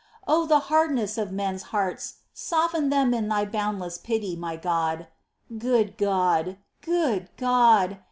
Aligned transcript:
Oh 0.27 0.47
the 0.47 0.57
hardness 0.73 1.15
of 1.19 1.31
men's 1.31 1.61
hearts! 1.69 2.15
Soften 2.33 2.89
them 2.89 3.13
in 3.13 3.27
Thy 3.27 3.45
boundless 3.45 3.99
pity, 3.99 4.35
m}^ 4.35 4.59
God! 4.59 5.05
6." 5.47 5.59
Good 5.61 5.95
God! 5.97 6.57
Good 6.81 7.29
God 7.37 7.99